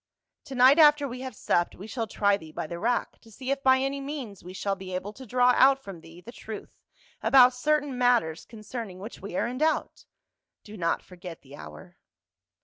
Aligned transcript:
To 0.45 0.55
night 0.55 0.79
after 0.79 1.07
we 1.07 1.21
have 1.21 1.35
supped, 1.35 1.75
we 1.75 1.85
shall 1.85 2.07
try 2.07 2.35
thee 2.35 2.51
by 2.51 2.65
the 2.65 2.79
rack 2.79 3.19
to 3.19 3.29
see 3.31 3.51
if 3.51 3.61
by 3.61 3.77
any 3.77 4.01
means 4.01 4.43
we 4.43 4.51
shall 4.51 4.75
be 4.75 4.95
able 4.95 5.13
to 5.13 5.27
draw 5.27 5.53
out 5.55 5.77
from 5.83 6.01
thee 6.01 6.21
the 6.21 6.31
truth 6.31 6.81
about 7.21 7.53
certain 7.53 7.95
matters 7.95 8.43
concerning 8.43 8.97
which 8.97 9.19
we 9.21 9.35
are 9.35 9.45
in 9.45 9.59
doubt. 9.59 10.05
Do 10.63 10.75
not 10.75 11.03
forget 11.03 11.43
the 11.43 11.55
hour." 11.55 11.97